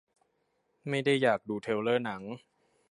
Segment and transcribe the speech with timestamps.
[0.89, 2.21] ไม่ได้อยากดูเทรลเลอร์หนัง